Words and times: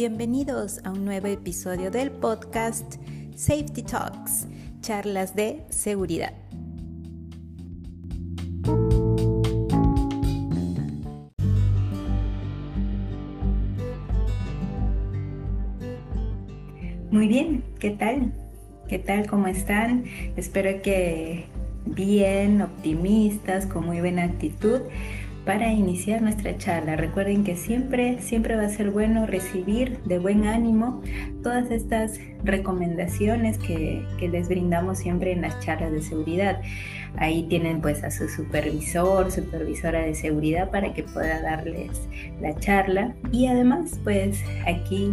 Bienvenidos 0.00 0.80
a 0.84 0.92
un 0.92 1.04
nuevo 1.04 1.26
episodio 1.26 1.90
del 1.90 2.10
podcast 2.10 2.94
Safety 3.36 3.82
Talks, 3.82 4.46
charlas 4.80 5.36
de 5.36 5.62
seguridad. 5.68 6.32
Muy 17.10 17.28
bien, 17.28 17.62
¿qué 17.78 17.90
tal? 17.90 18.32
¿Qué 18.88 18.98
tal? 18.98 19.26
¿Cómo 19.26 19.48
están? 19.48 20.04
Espero 20.34 20.80
que 20.80 21.44
bien, 21.84 22.62
optimistas, 22.62 23.66
con 23.66 23.84
muy 23.84 24.00
buena 24.00 24.24
actitud 24.24 24.80
para 25.50 25.72
iniciar 25.72 26.22
nuestra 26.22 26.56
charla. 26.58 26.94
Recuerden 26.94 27.42
que 27.42 27.56
siempre, 27.56 28.20
siempre 28.20 28.54
va 28.54 28.66
a 28.66 28.68
ser 28.68 28.92
bueno 28.92 29.26
recibir 29.26 29.98
de 30.04 30.20
buen 30.20 30.46
ánimo 30.46 31.02
todas 31.42 31.72
estas 31.72 32.20
recomendaciones 32.44 33.58
que, 33.58 34.06
les 34.20 34.48
brindamos 34.48 34.98
siempre 34.98 35.32
en 35.32 35.42
las 35.42 35.58
charlas 35.58 35.90
de 35.90 36.02
seguridad. 36.02 36.62
Ahí 37.16 37.48
tienen 37.48 37.80
pues 37.80 38.04
a 38.04 38.12
su 38.12 38.28
supervisor, 38.28 39.32
supervisora 39.32 40.02
de 40.02 40.14
seguridad 40.14 40.70
para 40.70 40.94
que 40.94 41.02
pueda 41.02 41.42
darles 41.42 42.00
la 42.40 42.54
charla. 42.60 43.16
Y 43.32 43.48
además 43.48 43.98
pues 44.04 44.44
aquí 44.68 45.12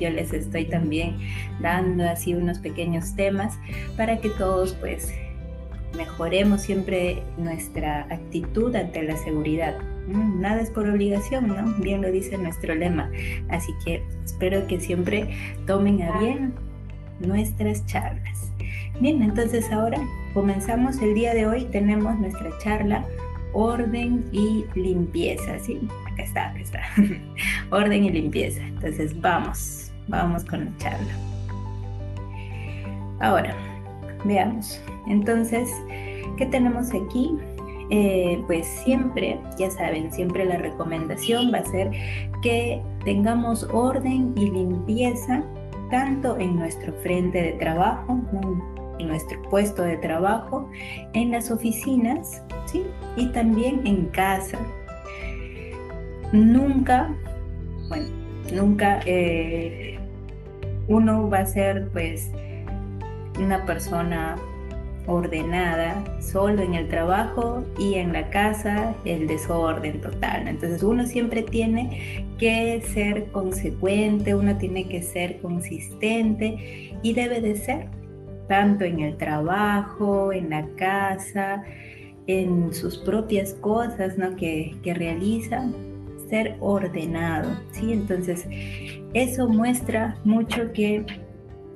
yo 0.00 0.08
les 0.08 0.32
estoy 0.32 0.64
también 0.64 1.18
dando 1.60 2.08
así 2.08 2.32
unos 2.32 2.58
pequeños 2.58 3.14
temas 3.16 3.58
para 3.98 4.16
que 4.16 4.30
todos 4.30 4.72
pues 4.80 5.12
mejoremos 5.96 6.62
siempre 6.62 7.22
nuestra 7.36 8.02
actitud 8.10 8.74
ante 8.74 9.02
la 9.02 9.16
seguridad. 9.16 9.78
Mm, 10.06 10.40
nada 10.40 10.60
es 10.60 10.70
por 10.70 10.88
obligación, 10.88 11.48
¿no? 11.48 11.74
Bien 11.78 12.02
lo 12.02 12.10
dice 12.10 12.36
nuestro 12.38 12.74
lema. 12.74 13.10
Así 13.48 13.72
que 13.84 14.02
espero 14.24 14.66
que 14.66 14.80
siempre 14.80 15.28
tomen 15.66 16.02
a 16.02 16.18
bien 16.18 16.54
nuestras 17.20 17.84
charlas. 17.86 18.50
Bien, 19.00 19.22
entonces 19.22 19.70
ahora 19.72 19.98
comenzamos 20.34 21.00
el 21.00 21.14
día 21.14 21.34
de 21.34 21.46
hoy. 21.46 21.64
Tenemos 21.66 22.18
nuestra 22.18 22.50
charla 22.58 23.04
orden 23.52 24.24
y 24.32 24.64
limpieza, 24.74 25.58
¿sí? 25.60 25.80
Acá 26.12 26.22
está, 26.22 26.50
acá 26.50 26.60
está. 26.60 26.82
orden 27.70 28.04
y 28.04 28.10
limpieza. 28.10 28.60
Entonces 28.62 29.18
vamos, 29.20 29.90
vamos 30.08 30.44
con 30.44 30.64
la 30.64 30.76
charla. 30.78 31.12
Ahora, 33.20 33.56
veamos. 34.24 34.80
Entonces, 35.06 35.70
¿qué 36.36 36.46
tenemos 36.46 36.88
aquí? 36.90 37.36
Eh, 37.90 38.42
pues 38.46 38.66
siempre, 38.66 39.38
ya 39.58 39.70
saben, 39.70 40.10
siempre 40.10 40.44
la 40.46 40.56
recomendación 40.56 41.52
va 41.52 41.58
a 41.58 41.64
ser 41.64 41.90
que 42.40 42.82
tengamos 43.04 43.64
orden 43.72 44.32
y 44.36 44.50
limpieza 44.50 45.44
tanto 45.90 46.38
en 46.38 46.56
nuestro 46.56 46.92
frente 46.94 47.42
de 47.42 47.52
trabajo, 47.52 48.18
en 48.98 49.08
nuestro 49.08 49.40
puesto 49.50 49.82
de 49.82 49.98
trabajo, 49.98 50.68
en 51.12 51.30
las 51.30 51.50
oficinas, 51.50 52.42
¿sí? 52.64 52.84
Y 53.16 53.26
también 53.32 53.80
en 53.84 54.06
casa. 54.06 54.58
Nunca, 56.32 57.14
bueno, 57.88 58.06
nunca 58.52 59.00
eh, 59.04 59.98
uno 60.88 61.28
va 61.28 61.40
a 61.40 61.46
ser 61.46 61.88
pues 61.92 62.30
una 63.38 63.64
persona 63.66 64.36
ordenada, 65.06 66.02
solo 66.20 66.62
en 66.62 66.74
el 66.74 66.88
trabajo 66.88 67.64
y 67.78 67.94
en 67.94 68.12
la 68.12 68.30
casa 68.30 68.94
el 69.04 69.26
desorden 69.26 70.00
total. 70.00 70.48
Entonces 70.48 70.82
uno 70.82 71.06
siempre 71.06 71.42
tiene 71.42 72.26
que 72.38 72.80
ser 72.80 73.26
consecuente, 73.26 74.34
uno 74.34 74.56
tiene 74.56 74.88
que 74.88 75.02
ser 75.02 75.40
consistente 75.40 76.96
y 77.02 77.12
debe 77.12 77.40
de 77.40 77.56
ser, 77.56 77.88
tanto 78.48 78.84
en 78.84 79.00
el 79.00 79.16
trabajo, 79.16 80.32
en 80.32 80.50
la 80.50 80.66
casa, 80.76 81.64
en 82.26 82.72
sus 82.72 82.98
propias 82.98 83.54
cosas 83.54 84.16
¿no? 84.18 84.36
que, 84.36 84.74
que 84.82 84.94
realiza, 84.94 85.66
ser 86.28 86.56
ordenado. 86.60 87.50
¿sí? 87.72 87.92
Entonces 87.92 88.46
eso 89.12 89.48
muestra 89.48 90.16
mucho 90.24 90.72
que 90.72 91.04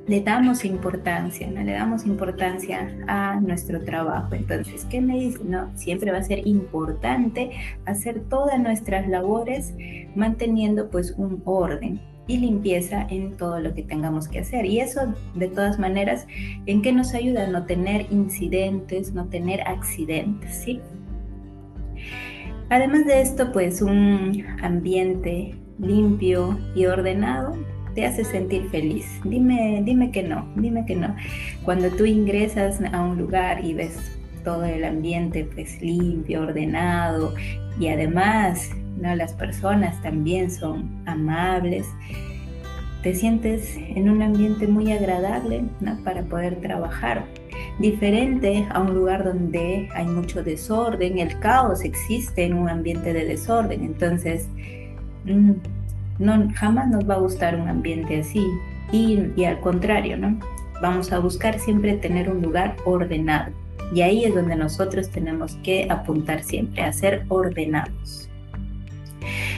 le 0.09 0.23
damos 0.23 0.65
importancia, 0.65 1.49
¿no? 1.51 1.63
Le 1.63 1.73
damos 1.73 2.07
importancia 2.07 2.91
a 3.07 3.39
nuestro 3.41 3.83
trabajo. 3.83 4.35
Entonces, 4.35 4.87
¿qué 4.87 5.03
me 5.03 5.19
dice? 5.19 5.39
No, 5.45 5.71
siempre 5.75 6.11
va 6.11 6.19
a 6.19 6.23
ser 6.23 6.47
importante 6.47 7.51
hacer 7.85 8.21
todas 8.29 8.59
nuestras 8.59 9.07
labores 9.07 9.75
manteniendo 10.15 10.89
pues 10.89 11.15
un 11.19 11.43
orden 11.45 12.01
y 12.27 12.39
limpieza 12.39 13.07
en 13.11 13.37
todo 13.37 13.61
lo 13.61 13.75
que 13.75 13.83
tengamos 13.83 14.29
que 14.29 14.41
hacer. 14.41 14.65
Y 14.65 14.81
eso, 14.81 15.15
de 15.35 15.49
todas 15.49 15.79
maneras, 15.79 16.27
¿en 16.65 16.81
qué 16.81 16.93
nos 16.93 17.13
ayuda? 17.15 17.47
No 17.47 17.67
tener 17.67 18.07
incidentes, 18.11 19.13
no 19.13 19.27
tener 19.27 19.61
accidentes, 19.63 20.55
¿sí? 20.55 20.81
Además 22.71 23.07
de 23.07 23.21
esto, 23.21 23.53
pues 23.53 23.83
un 23.83 24.45
ambiente 24.63 25.55
limpio 25.79 26.59
y 26.75 26.87
ordenado 26.87 27.57
te 27.99 28.07
hace 28.07 28.25
sentir 28.25 28.71
feliz. 28.71 29.07
Dime, 29.25 29.83
dime 29.85 30.13
que 30.13 30.23
no, 30.23 30.47
dime 30.55 30.87
que 30.87 30.95
no. 30.95 31.17
Cuando 31.65 31.91
tú 31.91 32.07
ingresas 32.07 32.81
a 32.93 33.03
un 33.03 33.19
lugar 33.19 33.65
y 33.65 33.75
ves 33.75 34.17
todo 34.45 34.65
el 34.65 34.85
ambiente 34.85 35.49
pues 35.53 35.83
limpio, 35.83 36.43
ordenado 36.43 37.35
y 37.81 37.89
además 37.89 38.71
¿no? 39.01 39.17
las 39.17 39.33
personas 39.33 40.01
también 40.01 40.49
son 40.49 40.89
amables, 41.07 41.89
te 43.03 43.17
sientes 43.17 43.77
en 43.77 44.09
un 44.09 44.23
ambiente 44.23 44.69
muy 44.69 44.93
agradable 44.93 45.65
¿no? 45.81 45.99
para 46.05 46.23
poder 46.23 46.61
trabajar. 46.61 47.25
Diferente 47.81 48.65
a 48.71 48.81
un 48.81 48.95
lugar 48.95 49.25
donde 49.25 49.89
hay 49.93 50.07
mucho 50.07 50.45
desorden, 50.45 51.19
el 51.19 51.37
caos 51.41 51.83
existe 51.83 52.45
en 52.45 52.55
un 52.55 52.69
ambiente 52.69 53.13
de 53.13 53.25
desorden. 53.25 53.83
Entonces, 53.83 54.47
mm, 55.25 55.78
no, 56.19 56.49
jamás 56.55 56.89
nos 56.89 57.09
va 57.09 57.15
a 57.15 57.19
gustar 57.19 57.55
un 57.57 57.69
ambiente 57.69 58.21
así. 58.21 58.47
Y, 58.91 59.45
al 59.45 59.61
contrario, 59.61 60.17
¿no? 60.17 60.39
Vamos 60.81 61.13
a 61.13 61.19
buscar 61.19 61.59
siempre 61.59 61.97
tener 61.97 62.31
un 62.31 62.43
lugar 62.43 62.77
ordenado. 62.85 63.53
Y 63.95 64.03
ahí 64.03 64.25
es 64.25 64.35
donde 64.35 64.57
nosotros 64.57 65.11
tenemos 65.11 65.57
que 65.63 65.87
apuntar 65.91 66.43
siempre, 66.43 66.83
a 66.83 66.93
ser 66.93 67.25
ordenados. 67.29 68.29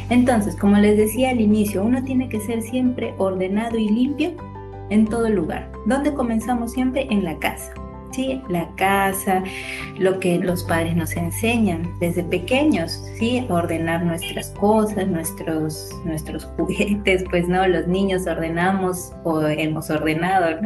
Entonces, 0.08 0.56
como 0.56 0.76
les 0.76 0.96
decía 0.96 1.30
al 1.30 1.40
inicio, 1.40 1.84
uno 1.84 2.02
tiene 2.02 2.28
que 2.28 2.40
ser 2.40 2.62
siempre 2.62 3.14
ordenado 3.18 3.78
y 3.78 3.88
limpio 3.88 4.32
en 4.90 5.06
todo 5.06 5.28
lugar. 5.28 5.70
¿Dónde 5.86 6.12
comenzamos 6.12 6.72
siempre? 6.72 7.06
En 7.10 7.24
la 7.24 7.38
casa. 7.38 7.72
La 8.48 8.68
casa, 8.76 9.42
lo 9.98 10.18
que 10.20 10.38
los 10.38 10.64
padres 10.64 10.96
nos 10.96 11.16
enseñan 11.16 11.82
desde 12.00 12.22
pequeños, 12.24 13.02
¿sí? 13.18 13.46
Ordenar 13.48 14.04
nuestras 14.04 14.50
cosas, 14.50 15.06
nuestros, 15.06 15.90
nuestros 16.04 16.44
juguetes, 16.56 17.24
pues 17.30 17.48
no, 17.48 17.66
los 17.66 17.86
niños 17.86 18.26
ordenamos 18.26 19.12
o 19.24 19.42
hemos 19.46 19.90
ordenado 19.90 20.58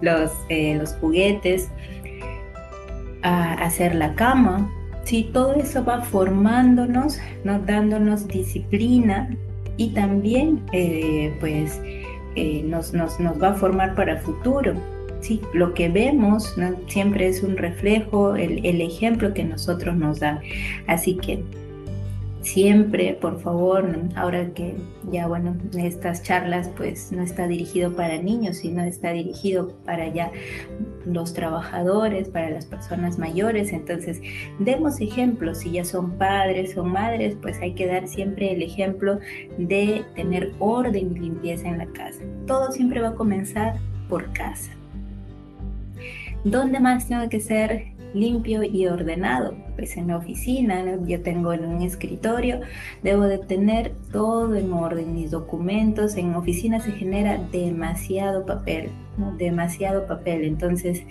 los, 0.00 0.32
eh, 0.48 0.76
los 0.76 0.94
juguetes, 0.94 1.68
a 3.22 3.54
hacer 3.54 3.94
la 3.94 4.14
cama, 4.14 4.70
¿sí? 5.04 5.30
Todo 5.32 5.54
eso 5.54 5.84
va 5.84 6.02
formándonos, 6.02 7.18
¿no? 7.42 7.58
Dándonos 7.60 8.28
disciplina 8.28 9.30
y 9.76 9.94
también, 9.94 10.62
eh, 10.72 11.34
pues, 11.40 11.80
eh, 12.36 12.62
nos, 12.64 12.92
nos, 12.92 13.18
nos 13.20 13.42
va 13.42 13.50
a 13.50 13.54
formar 13.54 13.94
para 13.94 14.18
futuro 14.18 14.74
sí, 15.24 15.40
lo 15.54 15.72
que 15.74 15.88
vemos 15.88 16.54
siempre 16.86 17.28
es 17.28 17.42
un 17.42 17.56
reflejo, 17.56 18.36
el, 18.36 18.80
ejemplo 18.80 19.32
que 19.32 19.44
nosotros 19.44 19.96
nos 19.96 20.20
dan. 20.20 20.40
Así 20.86 21.16
que 21.16 21.42
siempre, 22.42 23.14
por 23.14 23.40
favor, 23.40 23.88
ahora 24.16 24.50
que 24.52 24.74
ya, 25.10 25.26
bueno, 25.26 25.56
estas 25.78 26.22
charlas 26.22 26.70
pues 26.76 27.10
no 27.10 27.22
está 27.22 27.48
dirigido 27.48 27.96
para 27.96 28.18
niños, 28.18 28.58
sino 28.58 28.84
está 28.84 29.12
dirigido 29.12 29.72
para 29.86 30.08
ya 30.08 30.30
los 31.06 31.32
trabajadores, 31.32 32.28
para 32.28 32.50
las 32.50 32.66
personas 32.66 33.18
mayores. 33.18 33.72
Entonces, 33.72 34.20
demos 34.58 35.00
ejemplos, 35.00 35.58
si 35.58 35.72
ya 35.72 35.86
son 35.86 36.18
padres 36.18 36.76
o 36.76 36.84
madres, 36.84 37.34
pues 37.40 37.58
hay 37.62 37.72
que 37.72 37.86
dar 37.86 38.08
siempre 38.08 38.52
el 38.52 38.62
ejemplo 38.62 39.18
de 39.56 40.04
tener 40.14 40.52
orden 40.58 41.16
y 41.16 41.18
limpieza 41.18 41.68
en 41.68 41.78
la 41.78 41.86
casa. 41.86 42.20
Todo 42.46 42.72
siempre 42.72 43.00
va 43.00 43.08
a 43.08 43.14
comenzar 43.14 43.78
por 44.10 44.30
casa. 44.34 44.70
¿Dónde 46.44 46.78
más 46.78 47.08
tengo 47.08 47.26
que 47.30 47.40
ser 47.40 47.94
limpio 48.12 48.62
y 48.62 48.86
ordenado? 48.86 49.56
Pues 49.76 49.96
en 49.96 50.08
la 50.08 50.18
oficina, 50.18 50.84
yo 51.06 51.22
tengo 51.22 51.54
en 51.54 51.64
un 51.64 51.80
escritorio, 51.80 52.60
debo 53.02 53.22
de 53.22 53.38
tener 53.38 53.92
todo 54.12 54.54
en 54.54 54.70
orden, 54.70 55.14
mis 55.14 55.30
documentos. 55.30 56.16
En 56.16 56.34
oficina 56.34 56.80
se 56.80 56.92
genera 56.92 57.38
demasiado 57.50 58.44
papel, 58.44 58.90
demasiado 59.38 60.06
papel. 60.06 60.44
Entonces 60.44 61.02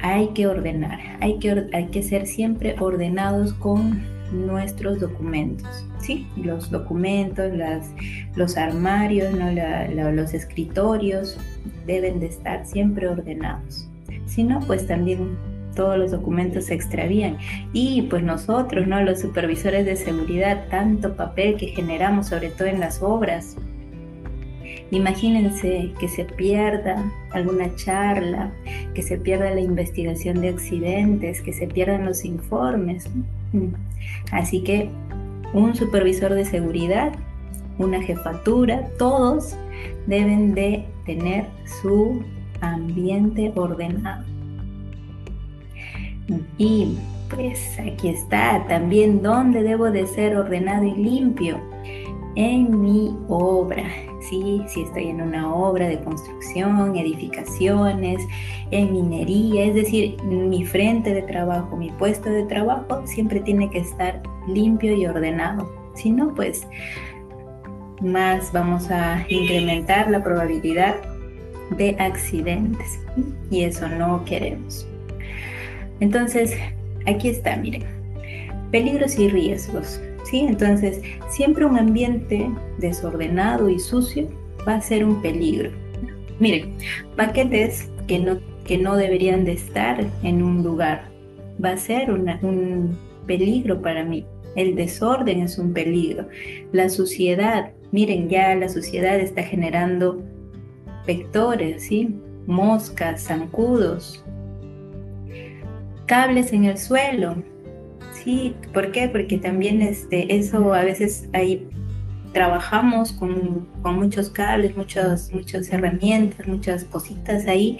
hay 0.00 0.30
que 0.30 0.48
ordenar, 0.48 0.98
hay 1.20 1.38
que, 1.38 1.68
hay 1.72 1.86
que 1.86 2.02
ser 2.02 2.26
siempre 2.26 2.74
ordenados 2.80 3.52
con 3.54 4.02
nuestros 4.32 4.98
documentos, 4.98 5.86
¿sí? 6.00 6.26
Los 6.36 6.68
documentos, 6.68 7.52
las, 7.52 7.92
los 8.34 8.56
armarios, 8.56 9.32
¿no? 9.34 9.52
los 10.10 10.34
escritorios 10.34 11.38
deben 11.86 12.18
de 12.18 12.26
estar 12.26 12.66
siempre 12.66 13.06
ordenados. 13.06 13.91
Si 14.34 14.44
no, 14.44 14.60
pues 14.60 14.86
también 14.86 15.36
todos 15.74 15.98
los 15.98 16.10
documentos 16.10 16.64
se 16.64 16.74
extravían. 16.74 17.36
Y 17.74 18.02
pues 18.02 18.22
nosotros, 18.22 18.86
¿no? 18.86 19.02
Los 19.02 19.20
supervisores 19.20 19.84
de 19.84 19.96
seguridad, 19.96 20.68
tanto 20.70 21.16
papel 21.16 21.56
que 21.56 21.68
generamos, 21.68 22.28
sobre 22.28 22.48
todo 22.48 22.68
en 22.68 22.80
las 22.80 23.02
obras. 23.02 23.56
Imagínense 24.90 25.92
que 25.98 26.08
se 26.08 26.24
pierda 26.24 27.02
alguna 27.30 27.74
charla, 27.76 28.50
que 28.94 29.02
se 29.02 29.18
pierda 29.18 29.50
la 29.50 29.60
investigación 29.60 30.40
de 30.40 30.48
accidentes, 30.48 31.42
que 31.42 31.52
se 31.52 31.66
pierdan 31.66 32.06
los 32.06 32.24
informes. 32.24 33.08
Así 34.30 34.62
que 34.62 34.88
un 35.52 35.74
supervisor 35.74 36.32
de 36.32 36.46
seguridad, 36.46 37.12
una 37.78 38.02
jefatura, 38.02 38.88
todos 38.98 39.56
deben 40.06 40.54
de 40.54 40.86
tener 41.04 41.46
su 41.82 42.22
ambiente 42.82 43.52
ordenado. 43.54 44.24
Y 46.58 46.96
pues 47.28 47.78
aquí 47.78 48.08
está 48.08 48.64
también 48.68 49.22
donde 49.22 49.62
debo 49.62 49.90
de 49.90 50.06
ser 50.06 50.36
ordenado 50.36 50.84
y 50.84 50.94
limpio. 50.94 51.58
En 52.34 52.80
mi 52.80 53.14
obra, 53.28 53.84
¿sí? 54.20 54.62
si 54.66 54.82
estoy 54.82 55.08
en 55.08 55.20
una 55.20 55.54
obra 55.54 55.86
de 55.86 56.00
construcción, 56.00 56.96
edificaciones, 56.96 58.22
en 58.70 58.90
minería, 58.90 59.66
es 59.66 59.74
decir, 59.74 60.16
mi 60.22 60.64
frente 60.64 61.12
de 61.12 61.22
trabajo, 61.22 61.76
mi 61.76 61.90
puesto 61.90 62.30
de 62.30 62.44
trabajo 62.44 63.06
siempre 63.06 63.40
tiene 63.40 63.68
que 63.68 63.80
estar 63.80 64.22
limpio 64.48 64.96
y 64.96 65.04
ordenado. 65.04 65.70
Si 65.94 66.10
no, 66.10 66.34
pues 66.34 66.66
más 68.00 68.50
vamos 68.50 68.90
a 68.90 69.26
incrementar 69.28 70.10
la 70.10 70.24
probabilidad 70.24 70.96
de 71.76 71.96
accidentes 71.98 72.98
y 73.50 73.62
eso 73.64 73.88
no 73.88 74.24
queremos. 74.24 74.86
Entonces, 76.00 76.56
aquí 77.06 77.28
está, 77.28 77.56
miren, 77.56 77.84
peligros 78.70 79.18
y 79.18 79.28
riesgos. 79.28 80.00
¿sí? 80.24 80.40
Entonces, 80.40 81.00
siempre 81.30 81.64
un 81.64 81.78
ambiente 81.78 82.48
desordenado 82.78 83.68
y 83.68 83.78
sucio 83.78 84.28
va 84.66 84.74
a 84.74 84.80
ser 84.80 85.04
un 85.04 85.20
peligro. 85.22 85.70
Miren, 86.40 86.74
paquetes 87.16 87.88
que 88.06 88.18
no, 88.18 88.38
que 88.64 88.78
no 88.78 88.96
deberían 88.96 89.44
de 89.44 89.52
estar 89.52 90.04
en 90.22 90.42
un 90.42 90.62
lugar 90.62 91.12
va 91.62 91.70
a 91.72 91.76
ser 91.76 92.10
un 92.10 92.98
peligro 93.26 93.80
para 93.80 94.04
mí. 94.04 94.24
El 94.56 94.74
desorden 94.74 95.40
es 95.40 95.58
un 95.58 95.72
peligro. 95.72 96.28
La 96.72 96.88
suciedad, 96.88 97.70
miren, 97.90 98.28
ya 98.28 98.54
la 98.54 98.68
suciedad 98.68 99.18
está 99.18 99.42
generando 99.42 100.22
vectores, 101.06 101.84
¿sí? 101.84 102.16
Moscas, 102.46 103.24
zancudos, 103.24 104.24
cables 106.06 106.52
en 106.52 106.64
el 106.64 106.78
suelo. 106.78 107.42
Sí, 108.12 108.54
¿por 108.72 108.92
qué? 108.92 109.08
Porque 109.08 109.38
también 109.38 109.82
este, 109.82 110.36
eso 110.36 110.74
a 110.74 110.84
veces 110.84 111.28
ahí 111.32 111.68
trabajamos 112.32 113.12
con, 113.12 113.68
muchos 113.82 114.30
cables, 114.30 114.76
muchas, 114.76 115.32
muchas 115.32 115.72
herramientas, 115.72 116.46
muchas 116.46 116.84
cositas 116.84 117.46
ahí 117.46 117.78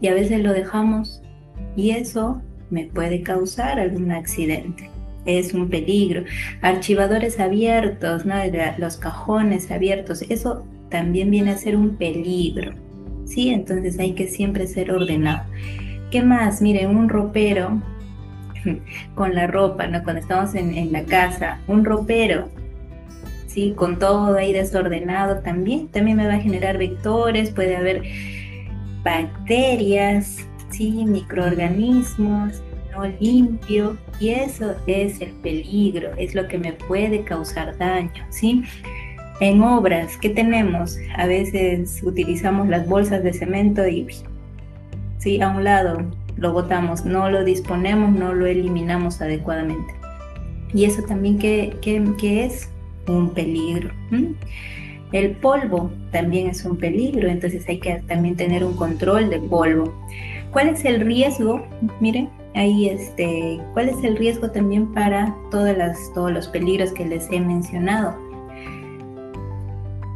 y 0.00 0.08
a 0.08 0.14
veces 0.14 0.42
lo 0.42 0.52
dejamos 0.52 1.22
y 1.76 1.90
eso 1.90 2.42
me 2.70 2.86
puede 2.86 3.22
causar 3.22 3.78
algún 3.78 4.12
accidente. 4.12 4.90
Es 5.24 5.54
un 5.54 5.68
peligro. 5.68 6.24
Archivadores 6.62 7.38
abiertos, 7.38 8.26
¿no? 8.26 8.34
los 8.78 8.96
cajones 8.96 9.70
abiertos, 9.70 10.22
eso 10.22 10.66
también 10.92 11.28
viene 11.32 11.50
a 11.50 11.56
ser 11.56 11.74
un 11.76 11.96
peligro. 11.96 12.72
¿sí? 13.32 13.50
Entonces 13.50 13.98
hay 13.98 14.12
que 14.12 14.28
siempre 14.28 14.66
ser 14.66 14.92
ordenado. 14.92 15.44
¿Qué 16.10 16.22
más? 16.22 16.60
Miren, 16.60 16.94
un 16.94 17.08
ropero 17.08 17.80
con 19.14 19.34
la 19.34 19.46
ropa, 19.46 19.86
¿no? 19.86 20.02
Cuando 20.02 20.20
estamos 20.20 20.54
en, 20.54 20.92
la 20.92 21.04
casa, 21.04 21.60
un 21.66 21.84
ropero, 21.84 22.48
¿sí? 23.46 23.72
Con 23.74 23.98
todo 23.98 24.36
ahí 24.36 24.52
desordenado 24.52 25.40
también, 25.40 25.88
también 25.88 26.18
me 26.18 26.26
va 26.26 26.34
a 26.34 26.40
generar 26.40 26.78
vectores, 26.78 27.50
puede 27.50 27.76
haber 27.76 28.02
bacterias, 29.02 30.46
¿sí? 30.70 31.04
Microorganismos, 31.06 32.62
no 32.92 33.06
limpio, 33.20 33.96
y 34.20 34.30
eso 34.30 34.74
es 34.86 35.20
el 35.22 35.30
peligro, 35.42 36.10
es 36.18 36.34
lo 36.34 36.46
que 36.46 36.58
me 36.58 36.74
puede 36.74 37.24
causar 37.24 37.76
daño, 37.78 38.24
¿sí? 38.28 38.62
En 39.42 39.60
obras, 39.60 40.16
¿qué 40.18 40.28
tenemos? 40.28 40.98
A 41.16 41.26
veces 41.26 42.00
utilizamos 42.04 42.68
las 42.68 42.86
bolsas 42.86 43.24
de 43.24 43.32
cemento 43.32 43.84
y 43.88 44.06
¿sí? 45.18 45.42
A 45.42 45.48
un 45.48 45.64
lado 45.64 45.98
lo 46.36 46.52
botamos, 46.52 47.04
no 47.04 47.28
lo 47.28 47.42
disponemos, 47.42 48.12
no 48.12 48.34
lo 48.34 48.46
eliminamos 48.46 49.20
adecuadamente. 49.20 49.94
Y 50.72 50.84
eso 50.84 51.02
también 51.02 51.40
que, 51.40 51.76
es 52.22 52.70
un 53.08 53.30
peligro. 53.30 53.90
El 55.10 55.32
polvo 55.32 55.90
también 56.12 56.46
es 56.46 56.64
un 56.64 56.76
peligro, 56.76 57.28
entonces 57.28 57.68
hay 57.68 57.80
que 57.80 57.94
también 58.06 58.36
tener 58.36 58.62
un 58.62 58.76
control 58.76 59.28
de 59.28 59.40
polvo. 59.40 59.92
¿Cuál 60.52 60.68
es 60.68 60.84
el 60.84 61.00
riesgo? 61.00 61.66
Miren, 61.98 62.28
ahí 62.54 62.90
este, 62.90 63.58
¿cuál 63.72 63.88
es 63.88 64.04
el 64.04 64.16
riesgo 64.16 64.52
también 64.52 64.92
para 64.92 65.34
todas 65.50 65.76
las, 65.76 66.14
todos 66.14 66.30
los 66.30 66.46
peligros 66.46 66.92
que 66.92 67.04
les 67.04 67.28
he 67.32 67.40
mencionado? 67.40 68.31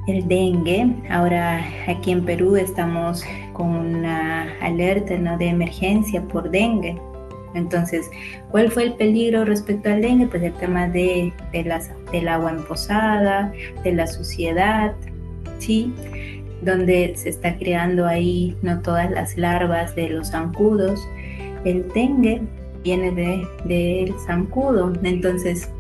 El 0.07 0.27
dengue. 0.29 0.95
Ahora 1.11 1.65
aquí 1.87 2.13
en 2.13 2.25
Perú 2.25 2.57
estamos 2.57 3.25
con 3.53 3.69
una 3.69 4.53
alerta 4.61 5.15
de 5.37 5.47
emergencia 5.47 6.23
por 6.23 6.51
dengue. 6.51 6.97
Entonces, 7.55 8.11
¿cuál 8.51 8.71
fue 8.71 8.85
el 8.85 8.95
peligro 8.95 9.45
respecto 9.45 9.89
al 9.89 10.03
dengue? 10.03 10.27
Pues 10.27 10.43
el 10.43 10.53
tema 10.55 10.89
de, 10.89 11.33
las, 11.65 11.91
del 12.13 12.29
agua 12.29 12.51
emposada, 12.51 13.53
de 13.83 13.93
la 13.93 14.07
suciedad, 14.07 14.95
¿sí? 15.59 15.93
Donde 16.63 17.15
se 17.17 17.31
está 17.31 17.57
creando 17.57 18.07
ahí 18.07 18.57
no 18.63 18.81
todas 18.83 19.11
las 19.11 19.37
larvas 19.39 19.97
de 19.97 20.11
los 20.11 20.31
zancudos. 20.31 21.09
El 21.65 21.89
dengue 21.95 22.43
viene 22.85 23.11
del 23.11 23.47
de, 23.65 24.15
zancudo. 24.27 24.93
Entonces, 25.03 25.71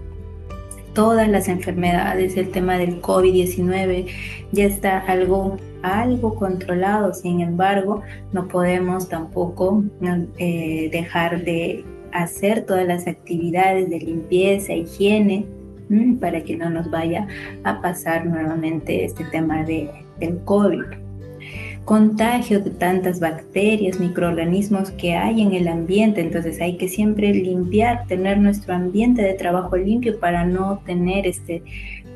todas 0.96 1.28
las 1.28 1.46
enfermedades, 1.46 2.38
el 2.38 2.50
tema 2.50 2.78
del 2.78 3.02
COVID-19 3.02 4.06
ya 4.50 4.64
está 4.64 4.98
algo, 4.98 5.58
algo 5.82 6.34
controlado, 6.36 7.12
sin 7.12 7.42
embargo, 7.42 8.02
no 8.32 8.48
podemos 8.48 9.06
tampoco 9.10 9.84
eh, 10.38 10.88
dejar 10.90 11.44
de 11.44 11.84
hacer 12.12 12.64
todas 12.64 12.86
las 12.86 13.06
actividades 13.06 13.90
de 13.90 14.00
limpieza, 14.00 14.72
higiene, 14.72 15.44
para 16.18 16.42
que 16.42 16.56
no 16.56 16.70
nos 16.70 16.90
vaya 16.90 17.28
a 17.62 17.82
pasar 17.82 18.24
nuevamente 18.24 19.04
este 19.04 19.24
tema 19.24 19.64
de, 19.64 19.90
del 20.18 20.38
COVID 20.44 21.05
contagio 21.86 22.60
de 22.60 22.70
tantas 22.70 23.20
bacterias, 23.20 24.00
microorganismos 24.00 24.90
que 24.90 25.14
hay 25.14 25.40
en 25.40 25.54
el 25.54 25.68
ambiente. 25.68 26.20
Entonces 26.20 26.60
hay 26.60 26.76
que 26.76 26.88
siempre 26.88 27.32
limpiar, 27.32 28.06
tener 28.08 28.38
nuestro 28.38 28.74
ambiente 28.74 29.22
de 29.22 29.34
trabajo 29.34 29.76
limpio 29.76 30.18
para 30.18 30.44
no 30.44 30.82
tener 30.84 31.28
este 31.28 31.62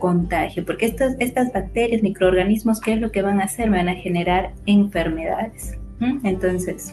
contagio. 0.00 0.66
Porque 0.66 0.86
estas, 0.86 1.52
bacterias, 1.52 2.02
microorganismos, 2.02 2.80
¿qué 2.80 2.94
es 2.94 3.00
lo 3.00 3.12
que 3.12 3.22
van 3.22 3.40
a 3.40 3.44
hacer? 3.44 3.70
Van 3.70 3.88
a 3.88 3.94
generar 3.94 4.52
enfermedades. 4.66 5.78
Entonces, 6.24 6.92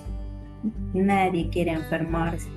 nadie 0.94 1.50
quiere 1.50 1.72
enfermarse. 1.72 2.48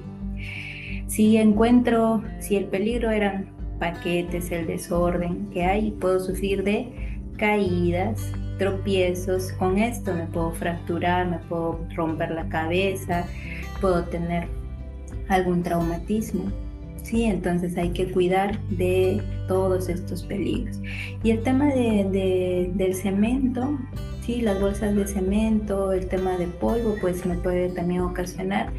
Si 1.06 1.38
encuentro, 1.38 2.22
si 2.40 2.56
el 2.56 2.66
peligro 2.66 3.10
eran 3.10 3.46
paquetes, 3.78 4.52
el 4.52 4.66
desorden 4.66 5.48
que 5.50 5.64
hay, 5.64 5.92
puedo 5.92 6.20
sufrir 6.20 6.62
de 6.62 6.88
caídas, 7.38 8.30
tropiezos, 8.60 9.52
con 9.52 9.78
esto 9.78 10.14
me 10.14 10.26
puedo 10.26 10.52
fracturar, 10.52 11.26
me 11.26 11.38
puedo 11.38 11.80
romper 11.96 12.30
la 12.30 12.46
cabeza, 12.50 13.24
puedo 13.80 14.04
tener 14.04 14.48
algún 15.28 15.62
traumatismo. 15.62 16.44
Sí, 17.02 17.24
entonces 17.24 17.78
hay 17.78 17.88
que 17.90 18.12
cuidar 18.12 18.60
de 18.68 19.22
todos 19.48 19.88
estos 19.88 20.22
peligros. 20.24 20.78
Y 21.22 21.30
el 21.30 21.42
tema 21.42 21.68
de, 21.68 22.70
del 22.74 22.94
cemento, 22.94 23.78
sí, 24.26 24.42
las 24.42 24.60
bolsas 24.60 24.94
de 24.94 25.06
cemento, 25.06 25.92
el 25.92 26.06
tema 26.06 26.36
de 26.36 26.46
polvo, 26.46 26.96
pues 27.00 27.24
me 27.24 27.36
puede 27.36 27.70
también 27.70 28.02
ocasionar 28.02 28.70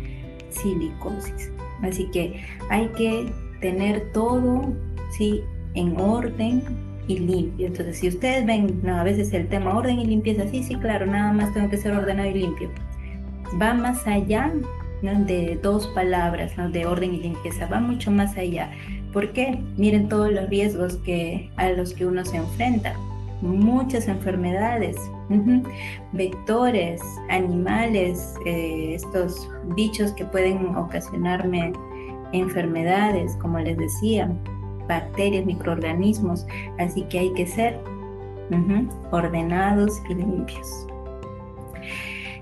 silicosis. 0.51 1.51
Así 1.81 2.07
que 2.11 2.39
hay 2.69 2.87
que 2.89 3.33
tener 3.59 4.11
todo, 4.13 4.75
sí, 5.17 5.41
en 5.73 5.99
orden, 5.99 6.61
y 7.07 7.19
limpio. 7.19 7.67
Entonces, 7.67 7.97
si 7.97 8.07
ustedes 8.07 8.45
ven, 8.45 8.79
no, 8.83 8.95
a 8.95 9.03
veces 9.03 9.33
el 9.33 9.47
tema 9.47 9.75
orden 9.75 9.99
y 9.99 10.05
limpieza, 10.05 10.47
sí, 10.47 10.63
sí, 10.63 10.75
claro, 10.75 11.05
nada 11.05 11.33
más 11.33 11.53
tengo 11.53 11.69
que 11.69 11.77
ser 11.77 11.93
ordenado 11.93 12.29
y 12.29 12.33
limpio. 12.33 12.69
Va 13.61 13.73
más 13.73 14.05
allá 14.07 14.51
de 15.01 15.59
dos 15.61 15.87
palabras, 15.89 16.53
de 16.71 16.85
orden 16.85 17.13
y 17.15 17.19
limpieza, 17.19 17.65
va 17.65 17.79
mucho 17.79 18.11
más 18.11 18.37
allá. 18.37 18.71
¿Por 19.11 19.33
qué? 19.33 19.59
Miren 19.77 20.07
todos 20.07 20.31
los 20.31 20.49
riesgos 20.49 20.97
que, 20.97 21.49
a 21.57 21.69
los 21.69 21.93
que 21.93 22.05
uno 22.05 22.23
se 22.23 22.37
enfrenta. 22.37 22.95
Muchas 23.41 24.07
enfermedades, 24.07 24.95
vectores, 26.13 27.01
animales, 27.29 28.35
eh, 28.45 28.93
estos 28.93 29.49
bichos 29.75 30.11
que 30.11 30.25
pueden 30.25 30.75
ocasionarme 30.75 31.73
enfermedades, 32.33 33.35
como 33.41 33.59
les 33.59 33.77
decía, 33.77 34.31
bacterias, 34.87 35.45
microorganismos. 35.45 36.45
Así 36.79 37.03
que 37.03 37.19
hay 37.19 37.33
que 37.33 37.47
ser 37.47 37.79
ordenados 39.11 40.01
y 40.09 40.15
limpios. 40.15 40.87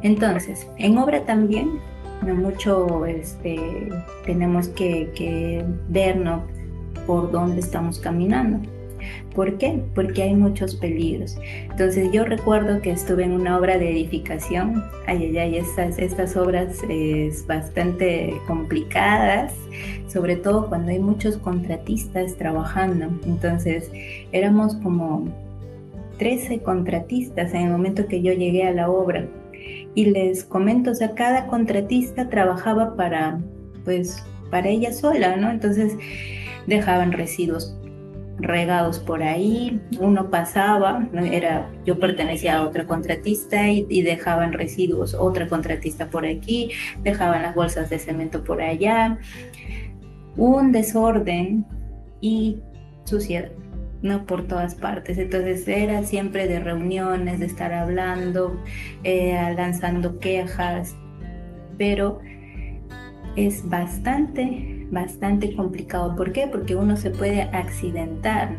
Entonces, 0.02 0.68
en 0.78 0.98
obra 0.98 1.26
también, 1.26 1.80
mucho 2.22 3.06
este, 3.06 3.90
tenemos 4.26 4.68
que, 4.70 5.12
que 5.16 5.64
ver 5.88 6.22
por 7.06 7.32
dónde 7.32 7.60
estamos 7.60 8.00
caminando. 8.00 8.60
¿Por 9.36 9.58
qué? 9.58 9.82
Porque 9.96 10.24
hay 10.24 10.36
muchos 10.36 10.76
peligros. 10.76 11.38
Entonces 11.70 12.12
yo 12.12 12.26
recuerdo 12.26 12.82
que 12.82 12.92
estuve 12.92 13.24
en 13.24 13.32
una 13.32 13.58
obra 13.58 13.78
de 13.78 13.92
edificación. 13.92 14.84
Ay, 15.08 15.26
ay, 15.26 15.38
ay, 15.38 15.58
estas, 15.58 16.00
estas 16.00 16.36
obras 16.36 16.78
es 16.90 17.46
bastante 17.48 18.34
complicadas, 18.48 19.54
sobre 20.08 20.36
todo 20.36 20.68
cuando 20.68 20.92
hay 20.92 21.00
muchos 21.00 21.38
contratistas 21.38 22.36
trabajando. 22.36 23.08
Entonces 23.26 23.92
éramos 24.32 24.76
como 24.78 25.28
13 26.18 26.60
contratistas 26.60 27.54
en 27.54 27.62
el 27.62 27.72
momento 27.72 28.08
que 28.08 28.22
yo 28.22 28.34
llegué 28.34 28.64
a 28.68 28.72
la 28.72 28.90
obra. 28.90 29.26
Y 29.96 30.06
les 30.06 30.44
comento, 30.44 30.92
o 30.92 31.16
cada 31.16 31.48
contratista 31.48 32.30
trabajaba 32.30 32.96
para, 32.96 33.40
pues, 33.86 34.24
para 34.52 34.70
ella 34.70 34.94
sola, 34.94 35.36
¿no? 35.36 35.50
Entonces 35.50 35.96
dejaban 36.68 37.12
residuos 37.12 37.76
regados 38.40 39.00
por 39.00 39.22
ahí, 39.22 39.82
uno 40.00 40.30
pasaba, 40.30 41.08
era, 41.14 41.70
yo 41.86 42.00
pertenecía 42.00 42.58
a 42.58 42.64
otra 42.64 42.86
contratista 42.86 43.70
y, 43.70 44.02
dejaban 44.02 44.54
residuos, 44.54 45.14
otra 45.14 45.48
contratista 45.48 46.10
por 46.10 46.26
aquí, 46.26 46.72
dejaban 47.04 47.44
las 47.44 47.56
bolsas 47.56 47.90
de 47.90 48.00
cemento 48.00 48.44
por 48.44 48.62
allá, 48.62 49.20
un 50.38 50.72
desorden 50.72 51.66
y 52.22 52.58
suciedad. 53.04 53.52
¿no? 54.02 54.26
Por 54.26 54.48
todas 54.48 54.76
partes. 54.76 55.18
Entonces 55.18 55.68
era 55.68 56.04
siempre 56.04 56.48
de 56.48 56.62
reuniones, 56.62 57.42
de 57.42 57.48
estar 57.48 57.74
hablando, 57.74 58.58
eh, 59.04 59.54
lanzando 59.58 60.20
quejas, 60.20 60.96
pero 61.78 62.22
es 63.36 63.68
bastante, 63.68 64.79
bastante 64.92 65.56
complicado. 65.56 66.16
¿Por 66.16 66.32
qué? 66.32 66.48
Porque 66.48 66.76
uno 66.76 66.98
se 66.98 67.12
puede 67.12 67.44
accidentar. 67.44 68.56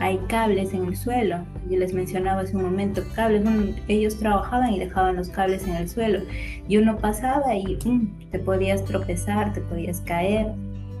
Hay 0.00 0.18
cables 0.28 0.74
en 0.74 0.86
el 0.86 0.96
suelo. 0.96 1.38
Yo 1.70 1.78
les 1.78 1.94
mencionaba 1.94 2.42
hace 2.42 2.56
un 2.56 2.64
momento, 2.64 3.02
cables, 3.14 3.42
ellos 3.88 4.18
trabajaban 4.18 4.72
y 4.72 4.78
dejaban 4.78 5.16
los 5.16 5.28
cables 5.28 5.66
en 5.66 5.76
el 5.76 5.88
suelo. 5.88 6.20
Y 6.68 6.76
uno 6.76 6.98
pasaba 6.98 7.54
y 7.54 7.78
mm, 7.84 8.30
te 8.30 8.38
podías 8.38 8.84
tropezar, 8.84 9.52
te 9.52 9.60
podías 9.62 10.00
caer. 10.02 10.52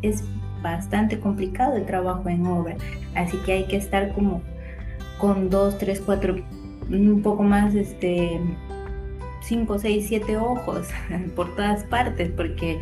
Es 0.02 0.24
bastante 0.62 1.20
complicado 1.20 1.76
el 1.76 1.86
trabajo 1.86 2.28
en 2.28 2.46
obra, 2.46 2.76
así 3.14 3.36
que 3.44 3.52
hay 3.52 3.64
que 3.66 3.76
estar 3.76 4.12
como 4.14 4.42
con 5.18 5.48
dos, 5.48 5.78
tres, 5.78 6.02
cuatro, 6.04 6.36
un 6.90 7.22
poco 7.22 7.42
más, 7.42 7.74
este, 7.74 8.40
cinco, 9.42 9.78
seis, 9.78 10.06
siete 10.08 10.36
ojos 10.36 10.88
por 11.36 11.54
todas 11.54 11.84
partes, 11.84 12.30
porque 12.30 12.80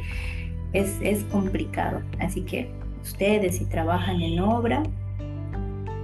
es, 0.74 0.98
es 1.00 1.24
complicado. 1.24 2.02
Así 2.20 2.42
que 2.42 2.70
ustedes 3.02 3.56
si 3.56 3.64
trabajan 3.64 4.20
en 4.20 4.40
obra, 4.40 4.82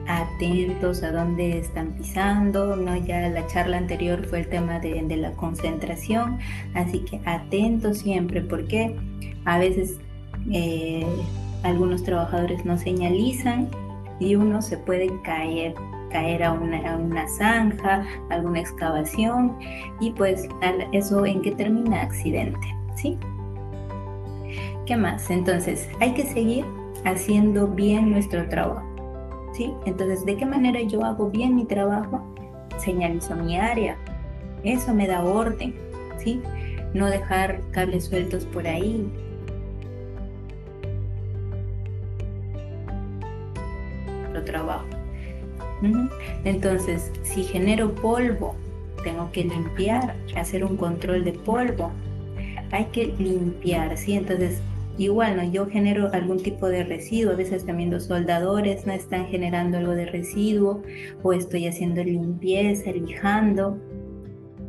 atentos 0.06 1.02
a 1.02 1.12
dónde 1.12 1.58
están 1.58 1.92
pisando, 1.92 2.74
¿no? 2.76 2.96
Ya 2.96 3.28
la 3.28 3.46
charla 3.46 3.76
anterior 3.76 4.26
fue 4.26 4.40
el 4.40 4.48
tema 4.48 4.80
de, 4.80 5.02
de 5.02 5.16
la 5.16 5.32
concentración, 5.32 6.38
así 6.74 7.00
que 7.00 7.20
atentos 7.26 7.98
siempre, 7.98 8.40
porque 8.40 8.96
a 9.44 9.58
veces 9.58 9.98
eh, 10.50 11.06
algunos 11.62 12.02
trabajadores 12.02 12.64
no 12.64 12.76
señalizan 12.78 13.68
y 14.18 14.34
uno 14.34 14.62
se 14.62 14.78
puede 14.78 15.10
caer 15.22 15.74
caer 16.10 16.42
a 16.42 16.52
una, 16.52 16.92
a 16.92 16.96
una 16.96 17.28
zanja, 17.28 18.04
alguna 18.30 18.58
excavación 18.58 19.56
y 20.00 20.10
pues 20.10 20.48
eso 20.90 21.24
en 21.24 21.40
que 21.40 21.52
termina 21.52 22.02
accidente, 22.02 22.66
¿sí? 22.96 23.16
¿Qué 24.90 24.96
más? 24.96 25.30
Entonces, 25.30 25.88
hay 26.00 26.14
que 26.14 26.24
seguir 26.24 26.64
haciendo 27.04 27.68
bien 27.68 28.10
nuestro 28.10 28.48
trabajo, 28.48 28.82
¿sí? 29.52 29.72
Entonces, 29.86 30.26
¿de 30.26 30.36
qué 30.36 30.44
manera 30.44 30.82
yo 30.82 31.04
hago 31.04 31.30
bien 31.30 31.54
mi 31.54 31.64
trabajo? 31.64 32.20
Señalizo 32.76 33.36
mi 33.36 33.56
área, 33.56 33.96
eso 34.64 34.92
me 34.92 35.06
da 35.06 35.22
orden, 35.22 35.76
¿sí? 36.18 36.42
No 36.92 37.06
dejar 37.06 37.60
cables 37.70 38.06
sueltos 38.06 38.44
por 38.46 38.66
ahí, 38.66 39.08
trabajo. 44.44 44.86
Entonces, 46.44 47.12
si 47.22 47.44
genero 47.44 47.94
polvo, 47.94 48.56
tengo 49.04 49.30
que 49.30 49.44
limpiar, 49.44 50.16
hacer 50.34 50.64
un 50.64 50.76
control 50.76 51.22
de 51.22 51.34
polvo. 51.34 51.92
Hay 52.72 52.86
que 52.86 53.14
limpiar, 53.20 53.96
¿sí? 53.96 54.14
Entonces, 54.14 54.60
igual, 54.98 55.36
¿no? 55.36 55.50
Yo 55.50 55.66
genero 55.66 56.10
algún 56.12 56.42
tipo 56.42 56.68
de 56.68 56.84
residuo, 56.84 57.32
a 57.32 57.36
veces 57.36 57.64
también 57.64 57.90
los 57.90 58.04
soldadores 58.04 58.86
no 58.86 58.92
están 58.92 59.26
generando 59.26 59.78
algo 59.78 59.92
de 59.92 60.06
residuo, 60.06 60.82
o 61.22 61.32
estoy 61.32 61.66
haciendo 61.66 62.02
limpieza, 62.04 62.90
lijando. 62.92 63.78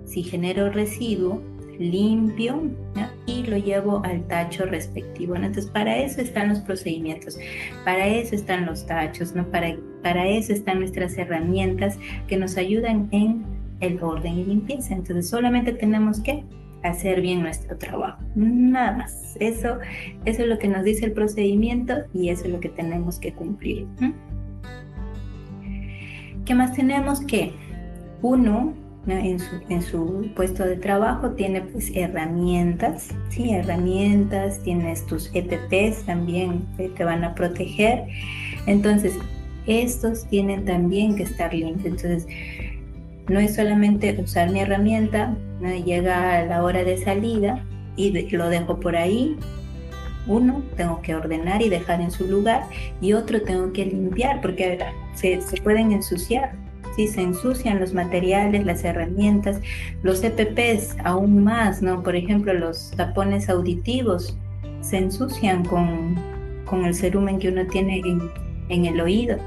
Si 0.06 0.24
genero 0.24 0.70
residuo, 0.70 1.42
limpio 1.82 2.70
y 3.26 3.44
lo 3.44 3.58
llevo 3.58 4.02
al 4.06 4.28
tacho 4.28 4.66
respectivo. 4.66 5.36
Entonces, 5.36 5.68
para 5.68 5.98
eso 5.98 6.22
están 6.22 6.50
los 6.50 6.60
procedimientos, 6.60 7.38
para 7.84 8.08
eso 8.08 8.36
están 8.36 8.66
los 8.66 8.86
tachos, 8.86 9.36
¿no? 9.36 9.50
para, 9.50 9.76
para 10.04 10.28
eso 10.28 10.54
están 10.54 10.80
nuestras 10.80 11.18
herramientas 11.18 11.98
que 12.28 12.38
nos 12.38 12.58
ayudan 12.58 13.10
en 13.12 13.44
el 13.80 14.02
orden 14.02 14.38
y 14.38 14.46
limpieza. 14.46 14.94
Entonces, 14.94 15.30
solamente 15.30 15.74
tenemos 15.74 16.20
que 16.20 16.44
hacer 16.84 17.22
bien 17.22 17.42
nuestro 17.42 17.78
trabajo. 17.78 18.24
Nada 18.36 18.98
más. 18.98 19.36
Eso, 19.40 19.78
eso 20.26 20.44
es 20.44 20.48
lo 20.48 20.60
que 20.60 20.68
nos 20.68 20.84
dice 20.84 21.06
el 21.06 21.14
procedimiento 21.14 21.94
y 22.14 22.30
eso 22.30 22.46
es 22.46 22.52
lo 22.52 22.60
que 22.60 22.70
tenemos 22.70 23.20
que 23.20 23.34
cumplir. 23.34 23.88
¿Qué 26.46 26.56
más 26.56 26.74
tenemos 26.76 27.22
que? 27.22 27.54
Uno, 28.22 28.74
en, 29.08 29.82
su, 29.82 30.32
puesto 30.36 30.64
de 30.64 30.76
trabajo 30.76 31.32
tiene 31.32 31.62
pues 31.62 31.92
herramientas, 31.96 33.10
¿sí? 33.30 33.52
herramientas, 33.52 34.62
tienes 34.64 35.06
tus 35.08 35.32
EPPs 35.34 36.06
también 36.06 36.66
que 36.78 36.90
te 36.90 37.04
van 37.04 37.24
a 37.24 37.34
proteger. 37.34 38.04
Entonces, 38.68 39.14
estos 39.66 40.28
tienen 40.28 40.66
también 40.66 41.16
que 41.16 41.24
estar 41.24 41.54
limpios. 41.54 41.86
Entonces, 41.86 42.28
no 43.28 43.40
es 43.40 43.56
solamente 43.56 44.20
usar 44.22 44.52
mi 44.52 44.60
herramienta, 44.60 45.36
llega 45.84 46.44
la 46.46 46.64
hora 46.64 46.84
de 46.84 46.98
salida 46.98 47.64
y 47.96 48.12
lo 48.36 48.50
dejo 48.50 48.80
por 48.80 48.96
ahí. 48.96 49.38
Uno, 50.28 50.64
tengo 50.78 51.02
que 51.02 51.16
ordenar 51.16 51.62
y 51.62 51.70
dejar 51.70 52.00
en 52.00 52.12
su 52.12 52.28
lugar 52.28 52.64
y 53.02 53.14
otro 53.14 53.42
tengo 53.42 53.74
que 53.74 53.86
limpiar 53.86 54.40
porque 54.42 54.80
se, 55.16 55.42
se 55.42 55.62
pueden 55.62 55.92
ensuciar 55.92 56.52
¿sí? 56.96 57.08
se 57.08 57.22
ensucian 57.22 57.80
los 57.80 57.94
materiales, 57.94 58.66
las 58.66 58.84
herramientas, 58.84 59.60
los 60.04 60.24
EPPs 60.24 60.98
aún 61.04 61.44
más, 61.44 61.82
¿no? 61.82 62.04
Por 62.04 62.16
ejemplo, 62.16 62.54
los 62.54 62.92
tapones 62.92 63.50
auditivos 63.50 64.38
se 64.82 64.98
ensucian 64.98 65.64
con, 65.66 66.16
con 66.66 66.86
el 66.86 66.96
cerumen 66.96 67.40
que 67.40 67.50
uno 67.50 67.66
tiene 67.68 68.02
en, 68.70 68.86
el 68.86 69.02
oído. 69.02 69.38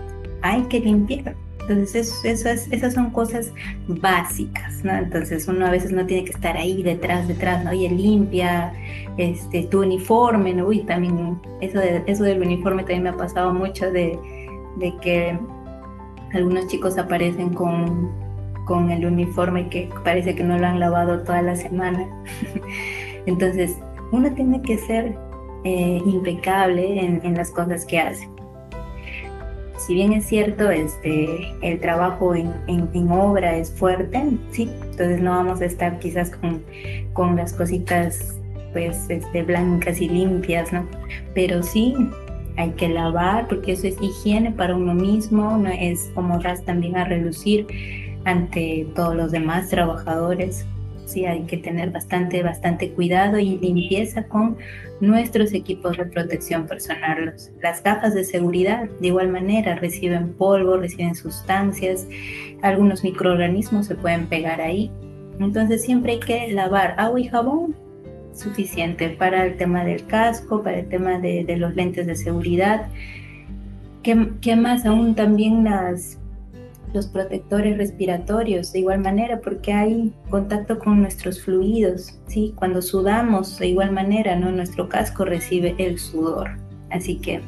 Hay 0.42 0.62
que 0.64 0.80
limpiar. 0.80 1.34
Entonces, 1.68 2.20
esas, 2.24 2.70
esas 2.70 2.94
son 2.94 3.10
cosas 3.10 3.52
básicas, 3.88 4.84
¿no? 4.84 4.92
Entonces, 4.92 5.48
uno 5.48 5.66
a 5.66 5.70
veces 5.70 5.92
no 5.92 6.04
tiene 6.04 6.24
que 6.24 6.32
estar 6.32 6.56
ahí 6.56 6.82
detrás, 6.82 7.26
detrás, 7.26 7.64
¿no? 7.64 7.70
Oye, 7.70 7.88
limpia 7.88 8.72
este, 9.16 9.62
tu 9.64 9.82
uniforme. 9.82 10.62
Uy, 10.62 10.80
también, 10.80 11.40
eso, 11.60 11.78
de, 11.78 12.02
eso 12.06 12.24
del 12.24 12.42
uniforme 12.42 12.82
también 12.82 13.04
me 13.04 13.08
ha 13.10 13.16
pasado 13.16 13.52
mucho 13.54 13.90
de, 13.90 14.18
de 14.76 14.94
que 15.00 15.38
algunos 16.34 16.66
chicos 16.66 16.98
aparecen 16.98 17.54
con, 17.54 18.10
con 18.64 18.90
el 18.90 19.06
uniforme 19.06 19.68
que 19.68 19.88
parece 20.04 20.34
que 20.34 20.44
no 20.44 20.58
lo 20.58 20.66
han 20.66 20.80
lavado 20.80 21.22
toda 21.22 21.42
la 21.42 21.56
semana. 21.56 22.06
Entonces, 23.26 23.78
uno 24.12 24.32
tiene 24.32 24.60
que 24.62 24.78
ser 24.78 25.16
eh, 25.64 26.02
impecable 26.04 27.00
en, 27.00 27.34
las 27.34 27.50
cosas 27.50 27.84
que 27.86 27.98
hace. 27.98 28.28
Si 29.78 29.94
bien 29.94 30.12
es 30.12 30.26
cierto, 30.26 30.70
este, 30.70 31.52
el 31.62 31.80
trabajo 31.80 32.34
en, 32.34 32.52
en, 32.68 33.10
obra 33.10 33.56
es 33.56 33.70
fuerte, 33.72 34.22
sí, 34.50 34.70
entonces 34.82 35.20
no 35.20 35.32
vamos 35.32 35.60
a 35.60 35.64
estar 35.64 35.98
quizás 35.98 36.30
con, 36.30 36.62
con 37.12 37.36
las 37.36 37.52
cositas 37.52 38.38
pues 38.72 39.08
este, 39.08 39.42
blancas 39.42 40.00
y 40.00 40.08
limpias, 40.08 40.72
¿no? 40.72 40.86
Pero 41.34 41.62
sí 41.62 41.94
hay 42.56 42.70
que 42.72 42.88
lavar 42.88 43.48
porque 43.48 43.72
eso 43.72 43.86
es 43.86 43.96
higiene 44.00 44.52
para 44.52 44.76
uno 44.76 44.94
mismo, 44.94 45.56
no 45.56 45.70
es 45.70 46.10
como 46.14 46.38
das 46.38 46.64
también 46.64 46.96
a 46.96 47.04
relucir 47.04 47.66
ante 48.24 48.86
todos 48.94 49.14
los 49.14 49.32
demás 49.32 49.68
trabajadores. 49.68 50.66
Sí, 51.06 51.26
hay 51.26 51.42
que 51.42 51.58
tener 51.58 51.90
bastante, 51.90 52.42
bastante 52.42 52.90
cuidado 52.90 53.38
y 53.38 53.58
limpieza 53.58 54.24
con 54.24 54.56
nuestros 55.00 55.52
equipos 55.52 55.96
de 55.98 56.06
protección 56.06 56.66
personal. 56.66 57.34
las 57.62 57.82
gafas 57.82 58.14
de 58.14 58.24
seguridad, 58.24 58.88
de 59.00 59.08
igual 59.08 59.28
manera, 59.28 59.74
reciben 59.74 60.32
polvo, 60.32 60.78
reciben 60.78 61.14
sustancias, 61.14 62.06
algunos 62.62 63.04
microorganismos 63.04 63.86
se 63.86 63.94
pueden 63.94 64.26
pegar 64.26 64.60
ahí. 64.60 64.90
Entonces 65.38 65.82
siempre 65.82 66.12
hay 66.12 66.20
que 66.20 66.52
lavar 66.52 66.94
agua 66.96 67.20
y 67.20 67.28
jabón 67.28 67.74
suficiente 68.32 69.10
para 69.10 69.44
el 69.46 69.56
tema 69.56 69.84
del 69.84 70.06
casco, 70.06 70.62
para 70.62 70.78
el 70.78 70.88
tema 70.88 71.18
de, 71.18 71.44
los 71.58 71.74
lentes 71.74 72.06
de 72.06 72.16
seguridad. 72.16 72.88
¿Qué, 74.02 74.28
¿Qué, 74.40 74.56
más? 74.56 74.86
Aún 74.86 75.14
también 75.14 75.64
las, 75.64 76.18
los 76.94 77.08
protectores 77.08 77.76
respiratorios, 77.76 78.72
de 78.72 78.78
igual 78.78 79.00
manera, 79.00 79.40
porque 79.40 79.72
hay 79.72 80.12
contacto 80.30 80.78
con 80.78 81.02
nuestros 81.02 81.42
fluidos, 81.42 82.18
¿sí? 82.28 82.54
Cuando 82.56 82.80
sudamos, 82.80 83.58
de 83.58 83.66
igual 83.68 83.92
manera, 83.92 84.36
¿no? 84.36 84.50
Nuestro 84.52 84.88
casco 84.88 85.24
recibe 85.24 85.74
el 85.78 85.98
sudor. 85.98 86.50
Así 86.90 87.16
que 87.16 87.40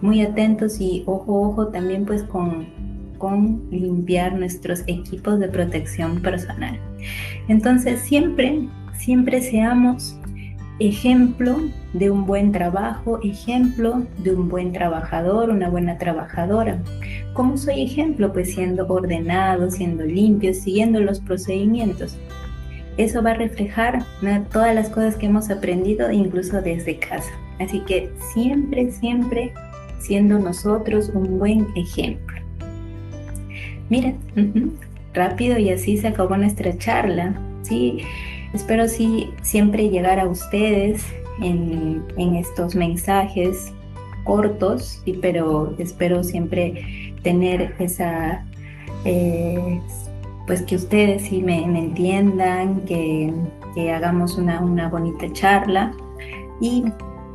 muy 0.00 0.22
atentos 0.22 0.80
y 0.80 1.02
ojo, 1.06 1.48
ojo 1.48 1.68
también 1.68 2.06
pues 2.06 2.22
con, 2.22 2.66
con 3.18 3.68
limpiar 3.70 4.34
nuestros 4.34 4.82
equipos 4.86 5.40
de 5.40 5.48
protección 5.48 6.22
personal. 6.22 6.78
Entonces 7.48 8.00
siempre 8.00 8.68
siempre 9.02 9.40
seamos 9.42 10.16
ejemplo 10.88 11.56
de 11.92 12.10
un 12.10 12.26
buen 12.26 12.52
trabajo, 12.52 13.20
ejemplo 13.22 14.02
de 14.18 14.34
un 14.34 14.48
buen 14.48 14.72
trabajador, 14.72 15.50
una 15.50 15.68
buena 15.68 15.98
trabajadora. 15.98 16.82
¿Cómo 17.34 17.56
soy 17.56 17.82
ejemplo? 17.82 18.32
Pues 18.32 18.54
siendo 18.54 18.86
ordenado, 18.86 19.70
siendo 19.70 20.04
limpio, 20.04 20.52
siguiendo 20.54 21.00
los 21.00 21.20
procedimientos. 21.20 22.16
Eso 22.96 23.22
va 23.22 23.30
a 23.30 23.34
reflejar 23.34 24.04
todas 24.50 24.74
las 24.74 24.90
cosas 24.90 25.16
que 25.16 25.26
hemos 25.26 25.50
aprendido 25.50 26.10
incluso 26.10 26.60
desde 26.60 26.98
casa. 26.98 27.30
Así 27.58 27.80
que 27.80 28.10
siempre, 28.34 28.90
siempre 28.90 29.52
siendo 29.98 30.38
nosotros 30.38 31.10
un 31.14 31.38
buen 31.38 31.68
ejemplo. 31.76 32.36
Miren, 33.88 34.16
rápido 35.14 35.58
y 35.58 35.70
así 35.70 35.96
se 35.96 36.08
acabó 36.08 36.36
nuestra 36.36 36.76
charla. 36.76 37.34
Sí, 37.62 37.98
Espero 38.52 38.86
sí 38.86 39.30
siempre 39.42 39.88
llegar 39.88 40.20
a 40.20 40.26
ustedes 40.26 41.04
en, 41.40 42.02
estos 42.36 42.74
mensajes 42.74 43.72
cortos, 44.24 45.02
pero 45.20 45.74
espero 45.78 46.22
siempre 46.22 47.14
tener 47.22 47.74
esa, 47.78 48.44
eh, 49.04 49.80
pues 50.46 50.62
que 50.62 50.76
ustedes 50.76 51.22
sí 51.22 51.42
me, 51.42 51.62
entiendan, 51.64 52.82
que, 52.82 53.32
hagamos 53.92 54.36
una, 54.36 54.88
bonita 54.88 55.32
charla 55.32 55.92
y 56.60 56.84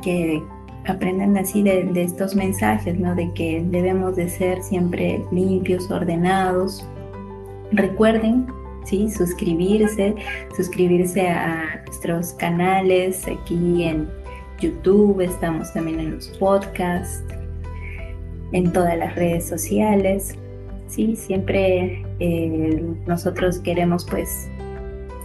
que 0.02 0.40
aprendan 0.86 1.36
así 1.36 1.62
de, 1.62 1.84
de, 1.84 2.04
estos 2.04 2.36
mensajes, 2.36 2.98
¿no? 2.98 3.14
De 3.14 3.32
que 3.32 3.62
debemos 3.66 4.14
de 4.16 4.28
ser 4.28 4.62
siempre 4.62 5.22
limpios, 5.32 5.90
ordenados. 5.90 6.86
Recuerden 7.72 8.46
¿sí? 8.88 9.10
Suscribirse, 9.10 10.14
suscribirse 10.56 11.28
a 11.28 11.82
nuestros 11.86 12.32
canales 12.34 13.26
aquí 13.26 13.84
en 13.84 14.08
YouTube, 14.60 15.20
estamos 15.20 15.72
también 15.72 16.00
en 16.00 16.14
los 16.14 16.28
podcasts, 16.38 17.22
en 18.52 18.72
todas 18.72 18.96
las 18.96 19.14
redes 19.14 19.46
sociales, 19.46 20.34
¿sí? 20.88 21.16
Siempre 21.16 22.04
eh, 22.18 22.82
nosotros 23.06 23.58
queremos 23.58 24.06
pues 24.08 24.48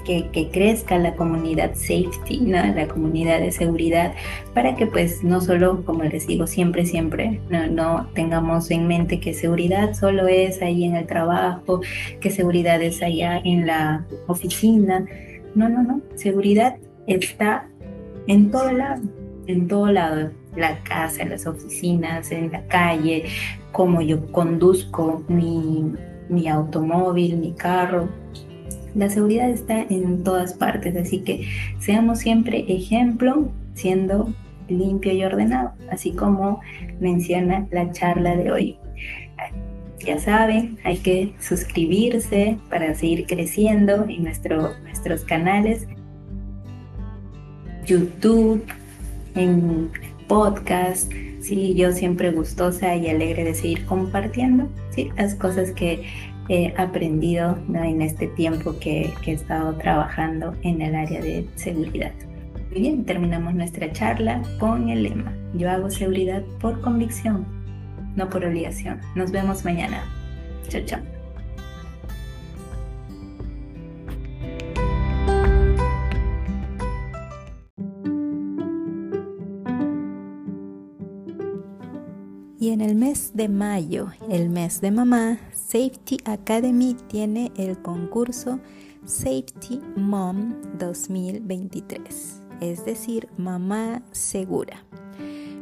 que, 0.03 0.49
crezca 0.51 0.97
la 0.97 1.15
comunidad 1.15 1.75
safety, 1.75 2.41
¿no? 2.41 2.63
la 2.73 2.87
comunidad 2.87 3.39
de 3.39 3.51
seguridad, 3.51 4.13
para 4.53 4.75
que 4.75 4.85
pues 4.85 5.23
no 5.23 5.41
solo, 5.41 5.83
como 5.85 6.03
les 6.03 6.27
digo, 6.27 6.47
siempre, 6.47 6.85
siempre, 6.85 7.39
no, 7.49 7.67
no 7.67 8.07
tengamos 8.13 8.69
en 8.71 8.87
mente 8.87 9.19
que 9.19 9.33
seguridad 9.33 9.93
solo 9.93 10.27
es 10.27 10.61
ahí 10.61 10.85
en 10.85 10.95
el 10.95 11.07
trabajo, 11.07 11.81
que 12.19 12.29
seguridad 12.29 12.81
es 12.81 13.01
allá 13.01 13.39
en 13.43 13.65
la 13.65 14.05
oficina. 14.27 15.05
No, 15.55 15.69
no, 15.69 15.83
no, 15.83 16.01
seguridad 16.15 16.77
está 17.07 17.67
en 18.27 18.51
todo 18.51 18.71
lado, 18.71 19.01
en 19.47 19.67
todo 19.67 19.91
lado, 19.91 20.31
la 20.55 20.79
casa, 20.83 21.23
en 21.23 21.29
las 21.29 21.45
oficinas, 21.47 22.31
en 22.31 22.51
la 22.51 22.65
calle, 22.67 23.25
cómo 23.71 24.01
yo 24.01 24.31
conduzco 24.31 25.23
mi, 25.27 25.91
mi 26.29 26.47
automóvil, 26.47 27.37
mi 27.37 27.53
carro, 27.53 28.09
la 28.95 29.09
seguridad 29.09 29.49
está 29.49 29.81
en 29.81 30.23
todas 30.23 30.53
partes, 30.53 30.95
así 30.95 31.19
que 31.19 31.47
seamos 31.79 32.19
siempre 32.19 32.65
ejemplo 32.67 33.49
siendo 33.73 34.33
limpio 34.69 35.13
y 35.13 35.23
ordenado, 35.23 35.71
así 35.91 36.11
como 36.11 36.61
menciona 36.99 37.67
la 37.71 37.91
charla 37.91 38.35
de 38.35 38.51
hoy. 38.51 38.77
Ya 40.05 40.19
saben, 40.19 40.77
hay 40.83 40.97
que 40.97 41.33
suscribirse 41.39 42.57
para 42.69 42.93
seguir 42.93 43.25
creciendo 43.25 44.05
en 44.09 44.23
nuestro, 44.23 44.73
nuestros 44.83 45.23
canales, 45.23 45.87
YouTube, 47.85 48.63
en 49.35 49.89
podcast. 50.27 51.11
Sí, 51.39 51.73
yo 51.75 51.91
siempre 51.91 52.31
gustosa 52.31 52.95
y 52.95 53.09
alegre 53.09 53.43
de 53.43 53.53
seguir 53.53 53.85
compartiendo 53.85 54.67
¿sí? 54.91 55.09
las 55.17 55.35
cosas 55.35 55.71
que 55.71 56.03
he 56.49 56.73
aprendido 56.77 57.57
en 57.73 58.01
este 58.01 58.27
tiempo 58.27 58.77
que, 58.79 59.13
que, 59.23 59.31
he 59.31 59.33
estado 59.35 59.75
trabajando 59.77 60.53
en 60.63 60.81
el 60.81 60.95
área 60.95 61.21
de 61.21 61.47
seguridad. 61.55 62.11
Muy 62.71 62.81
bien, 62.81 63.05
terminamos 63.05 63.53
nuestra 63.53 63.91
charla 63.91 64.41
con 64.59 64.89
el 64.89 65.03
lema, 65.03 65.33
yo 65.53 65.69
hago 65.69 65.89
seguridad 65.89 66.43
por 66.59 66.81
convicción, 66.81 67.45
no 68.15 68.29
por 68.29 68.45
obligación. 68.45 68.99
Nos 69.15 69.31
vemos 69.31 69.63
mañana. 69.63 70.03
Chao, 70.69 70.81
chao. 70.85 71.12
De 83.33 83.49
mayo, 83.49 84.09
el 84.29 84.49
mes 84.49 84.79
de 84.79 84.91
mamá, 84.91 85.39
Safety 85.53 86.17
Academy 86.25 86.95
tiene 87.07 87.51
el 87.57 87.81
concurso 87.81 88.59
Safety 89.05 89.81
Mom 89.95 90.53
2023, 90.77 92.41
es 92.61 92.85
decir, 92.85 93.27
mamá 93.37 94.03
segura. 94.11 94.85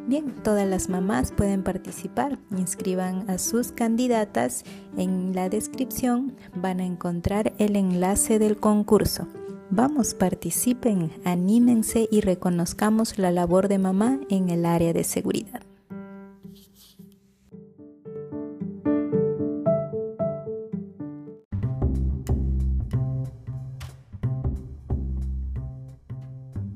Bien, 0.07 0.33
todas 0.43 0.67
las 0.67 0.89
mamás 0.89 1.31
pueden 1.31 1.63
participar. 1.63 2.39
Inscriban 2.57 3.29
a 3.29 3.37
sus 3.37 3.71
candidatas. 3.71 4.63
En 4.97 5.33
la 5.33 5.47
descripción 5.47 6.35
van 6.55 6.79
a 6.79 6.85
encontrar 6.85 7.53
el 7.59 7.75
enlace 7.75 8.39
del 8.39 8.57
concurso. 8.57 9.27
Vamos, 9.69 10.15
participen, 10.15 11.11
anímense 11.23 12.09
y 12.11 12.19
reconozcamos 12.21 13.17
la 13.19 13.31
labor 13.31 13.69
de 13.69 13.77
mamá 13.77 14.19
en 14.29 14.49
el 14.49 14.65
área 14.65 14.91
de 14.91 15.05
seguridad. 15.05 15.61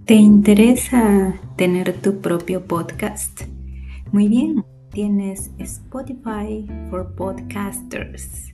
¿Te 0.06 0.14
interesa 0.14 1.34
tener 1.56 1.92
tu 2.00 2.22
propio 2.22 2.64
podcast? 2.66 3.42
Muy 4.12 4.28
bien, 4.28 4.64
tienes 4.92 5.50
Spotify 5.58 6.68
for 6.92 7.16
Podcasters. 7.16 8.54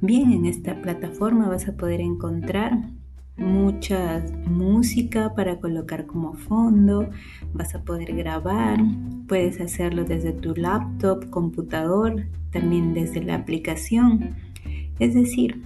Bien, 0.00 0.32
en 0.32 0.44
esta 0.44 0.82
plataforma 0.82 1.48
vas 1.48 1.68
a 1.68 1.76
poder 1.76 2.00
encontrar 2.00 2.80
mucha 3.36 4.24
música 4.44 5.36
para 5.36 5.60
colocar 5.60 6.04
como 6.06 6.34
fondo, 6.34 7.08
vas 7.52 7.76
a 7.76 7.84
poder 7.84 8.16
grabar, 8.16 8.80
puedes 9.28 9.60
hacerlo 9.60 10.02
desde 10.02 10.32
tu 10.32 10.52
laptop, 10.56 11.30
computador, 11.30 12.26
también 12.50 12.92
desde 12.92 13.22
la 13.22 13.36
aplicación. 13.36 14.34
Es 14.98 15.14
decir, 15.14 15.62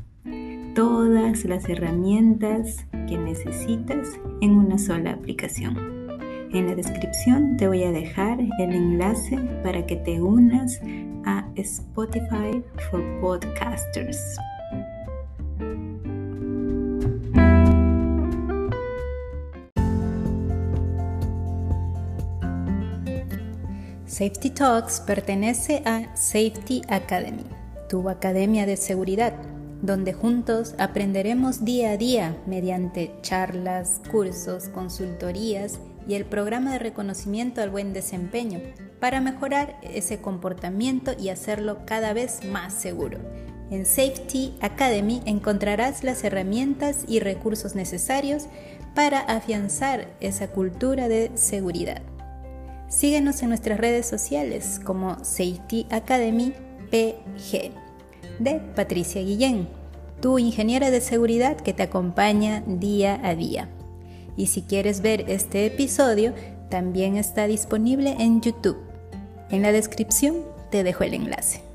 todas 0.74 1.46
las 1.46 1.66
herramientas 1.70 2.86
necesitas 3.16 4.08
en 4.40 4.52
una 4.52 4.78
sola 4.78 5.12
aplicación. 5.12 5.92
En 6.52 6.66
la 6.66 6.74
descripción 6.74 7.56
te 7.56 7.66
voy 7.66 7.82
a 7.84 7.92
dejar 7.92 8.38
el 8.40 8.72
enlace 8.72 9.38
para 9.62 9.86
que 9.86 9.96
te 9.96 10.20
unas 10.20 10.80
a 11.24 11.48
Spotify 11.56 12.62
for 12.90 13.02
Podcasters. 13.20 14.18
Safety 24.04 24.50
Talks 24.50 25.00
pertenece 25.00 25.82
a 25.86 26.14
Safety 26.14 26.82
Academy, 26.88 27.46
tu 27.88 28.10
academia 28.10 28.66
de 28.66 28.76
seguridad, 28.76 29.32
donde 29.82 30.12
juntos 30.12 30.74
aprenderemos 30.78 31.64
día 31.64 31.90
a 31.90 31.96
día 31.96 32.36
mediante 32.46 33.12
charlas, 33.20 34.00
cursos, 34.10 34.68
consultorías 34.68 35.80
y 36.06 36.14
el 36.14 36.24
programa 36.24 36.72
de 36.72 36.78
reconocimiento 36.78 37.60
al 37.60 37.70
buen 37.70 37.92
desempeño 37.92 38.60
para 39.00 39.20
mejorar 39.20 39.78
ese 39.82 40.20
comportamiento 40.20 41.12
y 41.18 41.28
hacerlo 41.28 41.80
cada 41.84 42.12
vez 42.12 42.44
más 42.44 42.72
seguro. 42.72 43.18
En 43.70 43.84
Safety 43.84 44.54
Academy 44.60 45.22
encontrarás 45.26 46.04
las 46.04 46.22
herramientas 46.22 47.04
y 47.08 47.18
recursos 47.18 47.74
necesarios 47.74 48.44
para 48.94 49.20
afianzar 49.20 50.14
esa 50.20 50.48
cultura 50.48 51.08
de 51.08 51.32
seguridad. 51.34 52.02
Síguenos 52.88 53.42
en 53.42 53.48
nuestras 53.48 53.78
redes 53.78 54.06
sociales 54.06 54.80
como 54.84 55.16
Safety 55.24 55.86
Academy 55.90 56.52
PG 56.90 57.81
de 58.38 58.60
Patricia 58.74 59.22
Guillén, 59.22 59.68
tu 60.20 60.38
ingeniera 60.38 60.90
de 60.90 61.00
seguridad 61.00 61.56
que 61.56 61.72
te 61.72 61.82
acompaña 61.82 62.62
día 62.66 63.20
a 63.24 63.34
día. 63.34 63.68
Y 64.36 64.46
si 64.46 64.62
quieres 64.62 65.00
ver 65.02 65.24
este 65.28 65.66
episodio, 65.66 66.32
también 66.70 67.16
está 67.16 67.46
disponible 67.46 68.16
en 68.18 68.40
YouTube. 68.40 68.78
En 69.50 69.62
la 69.62 69.72
descripción 69.72 70.36
te 70.70 70.84
dejo 70.84 71.04
el 71.04 71.14
enlace. 71.14 71.71